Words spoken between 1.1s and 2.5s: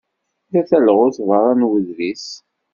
beṛṛa n wuḍris.